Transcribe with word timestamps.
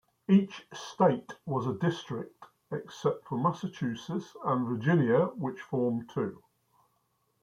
Each 0.27 0.65
State 0.73 1.31
was 1.45 1.67
a 1.67 1.73
district, 1.75 2.43
except 2.71 3.23
for 3.27 3.37
Massachusetts 3.37 4.35
and 4.43 4.67
Virginia 4.67 5.25
which 5.35 5.61
formed 5.61 6.09
two. 6.09 6.41